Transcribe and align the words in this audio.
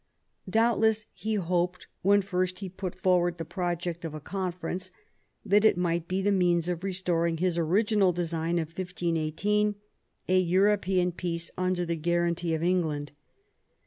Doubtless 0.49 1.05
he 1.13 1.35
hoped, 1.35 1.85
when 2.01 2.23
first 2.23 2.57
he 2.57 2.69
put 2.69 2.95
forward 2.95 3.37
the 3.37 3.45
project 3.45 4.03
of 4.03 4.15
a 4.15 4.19
conference, 4.19 4.89
that 5.45 5.63
it 5.63 5.77
might 5.77 6.07
be 6.07 6.23
the 6.23 6.31
means 6.31 6.67
of 6.67 6.83
restoring 6.83 7.37
his 7.37 7.55
original 7.55 8.11
design 8.11 8.57
of 8.57 8.69
1518, 8.69 9.75
a 10.27 10.39
European 10.39 11.11
peace 11.11 11.51
under 11.55 11.85
the 11.85 11.95
guarantee 11.95 12.55
of 12.55 12.63
England. 12.63 13.11